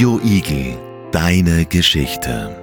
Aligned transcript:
Radio 0.00 0.18
Igel, 0.24 1.10
deine 1.12 1.66
Geschichte. 1.66 2.56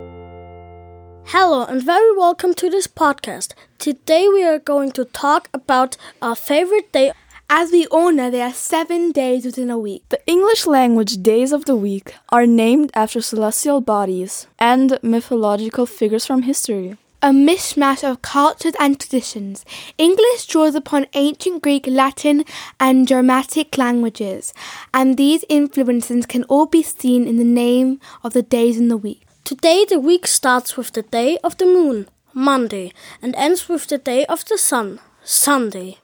Hello 1.25 1.65
and 1.65 1.83
very 1.83 2.17
welcome 2.17 2.55
to 2.55 2.67
this 2.67 2.87
podcast. 2.87 3.53
Today 3.77 4.27
we 4.27 4.43
are 4.43 4.57
going 4.57 4.91
to 4.93 5.05
talk 5.05 5.47
about 5.53 5.97
our 6.19 6.35
favorite 6.35 6.91
day. 6.91 7.11
As 7.47 7.71
we 7.71 7.85
all 7.91 8.11
know, 8.11 8.31
there 8.31 8.47
are 8.47 8.53
seven 8.53 9.11
days 9.11 9.45
within 9.45 9.69
a 9.69 9.77
week. 9.77 10.01
The 10.09 10.19
English 10.25 10.65
language 10.65 11.21
days 11.21 11.51
of 11.51 11.65
the 11.65 11.75
week 11.75 12.15
are 12.29 12.47
named 12.47 12.89
after 12.95 13.21
celestial 13.21 13.81
bodies 13.81 14.47
and 14.57 14.97
mythological 15.03 15.85
figures 15.85 16.25
from 16.25 16.41
history. 16.41 16.97
A 17.19 17.29
mishmash 17.29 18.07
of 18.07 18.21
cultures 18.21 18.75
and 18.79 18.99
traditions. 18.99 19.65
English 19.97 20.45
draws 20.45 20.75
upon 20.75 21.07
ancient 21.13 21.63
Greek, 21.63 21.87
Latin, 21.87 22.45
and 22.79 23.07
Germanic 23.07 23.75
languages, 23.75 24.53
and 24.93 25.17
these 25.17 25.43
influences 25.49 26.27
can 26.27 26.43
all 26.43 26.67
be 26.67 26.83
seen 26.83 27.27
in 27.27 27.37
the 27.37 27.43
name 27.43 27.99
of 28.23 28.33
the 28.33 28.43
days 28.43 28.77
in 28.77 28.87
the 28.87 28.97
week. 28.97 29.25
Today 29.43 29.83
the 29.83 29.99
week 29.99 30.27
starts 30.27 30.77
with 30.77 30.91
the 30.91 31.01
day 31.01 31.39
of 31.43 31.57
the 31.57 31.65
moon, 31.65 32.07
Monday, 32.35 32.93
and 33.19 33.33
ends 33.35 33.67
with 33.67 33.87
the 33.87 33.97
day 33.97 34.23
of 34.27 34.45
the 34.45 34.57
sun, 34.57 34.99
Sunday. 35.23 35.97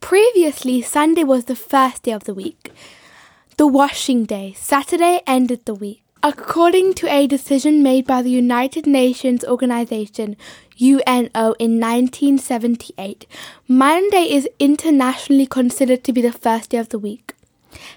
Previously, 0.00 0.82
Sunday 0.82 1.24
was 1.24 1.46
the 1.46 1.56
first 1.56 2.04
day 2.04 2.12
of 2.12 2.24
the 2.24 2.34
week. 2.34 2.70
The 3.56 3.66
washing 3.66 4.24
day, 4.24 4.54
Saturday, 4.56 5.20
ended 5.26 5.64
the 5.64 5.74
week. 5.74 6.04
According 6.22 6.92
to 6.94 7.08
a 7.08 7.26
decision 7.26 7.82
made 7.82 8.06
by 8.06 8.20
the 8.20 8.28
United 8.30 8.86
Nations 8.86 9.42
Organization, 9.42 10.36
UNO, 10.78 11.54
in 11.58 11.80
1978, 11.80 13.26
Monday 13.66 14.30
is 14.30 14.46
internationally 14.58 15.46
considered 15.46 16.04
to 16.04 16.12
be 16.12 16.20
the 16.20 16.30
first 16.30 16.70
day 16.70 16.78
of 16.78 16.90
the 16.90 16.98
week. 16.98 17.32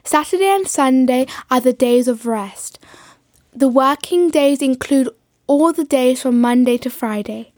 Saturday 0.05 0.47
and 0.47 0.65
Sunday 0.65 1.27
are 1.51 1.59
the 1.59 1.73
days 1.73 2.07
of 2.07 2.25
rest. 2.25 2.79
The 3.53 3.67
working 3.67 4.29
days 4.29 4.61
include 4.61 5.09
all 5.45 5.73
the 5.73 5.83
days 5.83 6.21
from 6.21 6.39
Monday 6.39 6.77
to 6.77 6.89
Friday. 6.89 7.51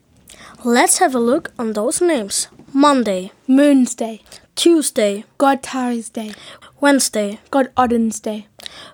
Let's 0.64 0.98
have 0.98 1.14
a 1.14 1.20
look 1.20 1.52
on 1.60 1.74
those 1.74 2.02
names. 2.02 2.48
Monday, 2.74 3.32
Moon's 3.48 3.94
Day, 3.94 4.24
Tuesday, 4.56 5.26
God 5.38 5.62
Tyr's 5.62 6.10
Day, 6.10 6.34
Wednesday, 6.82 7.40
God 7.52 7.72
Odin's 7.78 8.20
Day, 8.20 8.48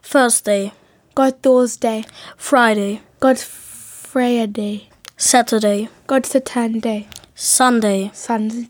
Thursday, 0.04 0.74
God 1.14 1.42
Thursday. 1.42 2.06
Friday, 2.38 3.02
God 3.20 3.38
Freya 3.38 4.48
Day, 4.48 4.90
Saturday, 5.18 5.90
God 6.08 6.26
Saturn 6.26 6.80
Day, 6.80 7.08
Sunday. 7.36 8.12
Sun's 8.14 8.68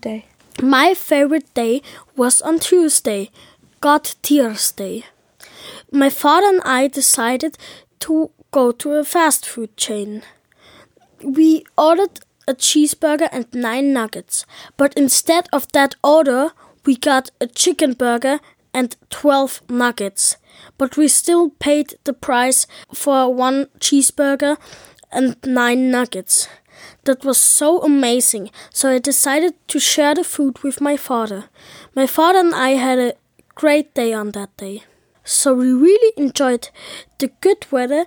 My 0.60 0.94
favorite 0.94 1.52
day 1.54 1.82
was 2.16 2.42
on 2.42 2.58
Tuesday, 2.58 3.30
God 3.80 4.10
Tyr's 4.22 4.72
Day. 4.72 5.04
My 5.92 6.10
father 6.10 6.48
and 6.48 6.60
I 6.64 6.88
decided 6.88 7.58
to 8.00 8.30
go 8.50 8.72
to 8.72 8.92
a 8.92 9.04
fast 9.04 9.46
food 9.46 9.76
chain. 9.76 10.22
We 11.22 11.64
ordered 11.78 12.20
a 12.48 12.54
cheeseburger 12.54 13.28
and 13.30 13.46
nine 13.52 13.92
nuggets, 13.92 14.46
but 14.76 14.94
instead 14.94 15.48
of 15.52 15.70
that 15.72 15.94
order, 16.02 16.50
we 16.84 16.96
got 16.96 17.30
a 17.40 17.46
chicken 17.46 17.92
burger 17.92 18.40
and 18.74 18.96
12 19.10 19.62
nuggets. 19.68 20.36
But 20.78 20.96
we 20.96 21.08
still 21.08 21.50
paid 21.50 21.94
the 22.04 22.12
price 22.12 22.66
for 22.92 23.32
one 23.32 23.66
cheeseburger 23.78 24.56
and 25.10 25.36
nine 25.44 25.90
nuggets. 25.90 26.48
That 27.04 27.24
was 27.24 27.38
so 27.38 27.80
amazing, 27.82 28.50
so 28.70 28.90
I 28.90 28.98
decided 28.98 29.54
to 29.68 29.78
share 29.78 30.14
the 30.14 30.24
food 30.24 30.62
with 30.62 30.80
my 30.80 30.96
father. 30.96 31.44
My 31.94 32.06
father 32.06 32.40
and 32.40 32.54
I 32.54 32.70
had 32.70 32.98
a 32.98 33.14
great 33.54 33.94
day 33.94 34.12
on 34.12 34.30
that 34.32 34.56
day. 34.56 34.84
So 35.24 35.54
we 35.54 35.72
really 35.72 36.12
enjoyed 36.16 36.70
the 37.18 37.28
good 37.40 37.66
weather, 37.70 38.06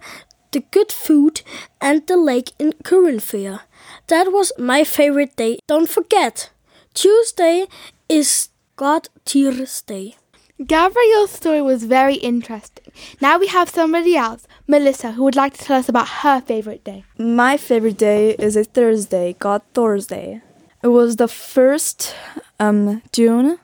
the 0.52 0.62
good 0.72 0.92
food, 0.92 1.42
and 1.80 2.06
the 2.08 2.18
lake 2.18 2.52
in 2.60 2.74
Carinthia. 2.84 3.62
That 4.08 4.32
was 4.32 4.52
my 4.58 4.84
favorite 4.84 5.36
day. 5.36 5.60
Don't 5.68 5.90
forget, 5.90 6.50
Tuesday 6.94 7.68
is 8.10 8.50
God 8.76 9.10
Tyr's 9.26 9.82
Day. 9.82 10.16
Gabriel's 10.64 11.32
story 11.32 11.62
was 11.62 11.84
very 11.84 12.16
interesting. 12.16 12.86
Now 13.20 13.38
we 13.38 13.48
have 13.48 13.70
somebody 13.70 14.16
else, 14.16 14.48
Melisa, 14.70 15.14
who 15.14 15.24
would 15.26 15.36
like 15.36 15.54
to 15.58 15.66
tell 15.66 15.78
us 15.78 15.90
about 15.90 16.08
her 16.24 16.40
favorite 16.40 16.86
day. 16.86 17.04
My 17.18 17.58
favorite 17.58 17.98
day 17.98 18.36
is 18.40 18.56
a 18.56 18.64
Thursday, 18.64 19.36
God 19.38 19.64
Thursday. 19.74 20.42
It 20.82 20.88
was 20.88 21.18
the 21.18 21.28
first 21.28 22.16
um, 22.58 23.02
June, 23.12 23.60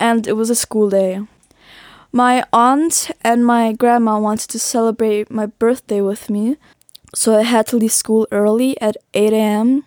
and 0.00 0.26
it 0.26 0.32
was 0.32 0.50
a 0.50 0.56
school 0.56 0.90
day. 0.90 1.20
My 2.10 2.44
aunt 2.52 3.12
and 3.22 3.46
my 3.46 3.72
grandma 3.72 4.18
wanted 4.18 4.50
to 4.50 4.58
celebrate 4.58 5.30
my 5.30 5.46
birthday 5.46 6.00
with 6.00 6.28
me, 6.28 6.56
so 7.14 7.38
I 7.38 7.42
had 7.42 7.68
to 7.68 7.76
leave 7.76 7.92
school 7.92 8.26
early 8.32 8.80
at 8.80 8.96
8 9.14 9.32
a.m. 9.32 9.84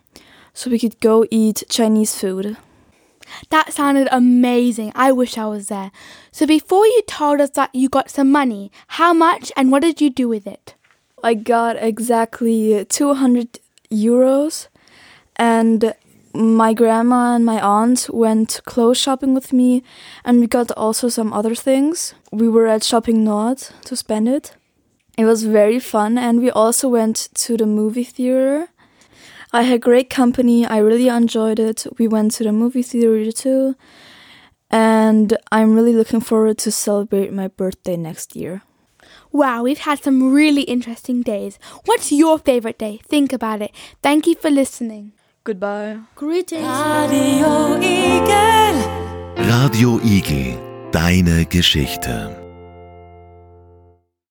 so 0.53 0.69
we 0.69 0.79
could 0.79 0.97
go 1.01 1.25
eat 1.29 1.63
Chinese 1.67 2.17
food. 2.17 2.55
That 3.49 3.73
sounded 3.73 4.07
amazing. 4.11 4.91
I 4.95 5.11
wish 5.11 5.37
I 5.37 5.45
was 5.45 5.67
there. 5.67 5.91
So 6.31 6.45
before 6.45 6.85
you 6.85 7.01
told 7.07 7.41
us 7.41 7.51
that 7.51 7.73
you 7.73 7.89
got 7.89 8.09
some 8.09 8.31
money, 8.31 8.71
how 8.87 9.13
much 9.13 9.51
and 9.55 9.71
what 9.71 9.81
did 9.81 10.01
you 10.01 10.09
do 10.09 10.27
with 10.27 10.47
it? 10.47 10.75
I 11.23 11.35
got 11.35 11.75
exactly 11.77 12.83
200 12.85 13.59
euros, 13.91 14.67
and 15.35 15.93
my 16.33 16.73
grandma 16.73 17.35
and 17.35 17.45
my 17.45 17.59
aunt 17.61 18.09
went 18.11 18.61
clothes 18.65 18.97
shopping 18.97 19.33
with 19.33 19.53
me, 19.53 19.83
and 20.23 20.39
we 20.39 20.47
got 20.47 20.71
also 20.71 21.09
some 21.09 21.33
other 21.33 21.53
things. 21.53 22.13
We 22.31 22.47
were 22.49 22.67
at 22.67 22.83
Shopping 22.83 23.23
Nord 23.23 23.57
to 23.85 23.95
spend 23.95 24.29
it. 24.29 24.53
It 25.17 25.25
was 25.25 25.43
very 25.43 25.79
fun, 25.79 26.17
and 26.17 26.41
we 26.41 26.49
also 26.49 26.87
went 26.89 27.29
to 27.35 27.57
the 27.57 27.65
movie 27.65 28.05
theater. 28.05 28.69
I 29.53 29.63
had 29.63 29.81
great 29.81 30.09
company. 30.09 30.66
I 30.66 30.78
really 30.78 31.09
enjoyed 31.09 31.59
it. 31.59 31.85
We 31.97 32.07
went 32.07 32.31
to 32.34 32.44
the 32.44 32.51
movie 32.51 32.84
theater 32.84 33.31
too, 33.31 33.75
and 34.69 35.38
I'm 35.51 35.75
really 35.75 35.94
looking 35.94 36.22
forward 36.22 36.57
to 36.59 36.72
celebrate 36.72 37.34
my 37.34 37.50
birthday 37.50 37.97
next 37.97 38.35
year. 38.35 38.61
Wow, 39.31 39.63
we've 39.63 39.79
had 39.79 40.03
some 40.03 40.34
really 40.34 40.63
interesting 40.63 41.22
days. 41.22 41.59
What's 41.85 42.11
your 42.11 42.40
favorite 42.40 42.78
day? 42.78 43.00
Think 43.07 43.34
about 43.34 43.61
it. 43.61 43.72
Thank 44.01 44.28
you 44.28 44.35
for 44.35 44.50
listening. 44.50 45.13
Goodbye. 45.44 46.00
Greetings. 46.16 46.67
Radio 49.38 50.00
Igel, 50.03 50.91
deine 50.91 51.45
Geschichte. 51.45 52.41